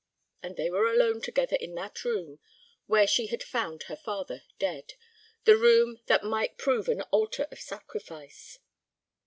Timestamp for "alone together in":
0.91-1.75